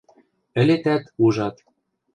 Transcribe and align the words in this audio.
–Ӹлетӓт, 0.61 1.03
ужат... 1.25 1.55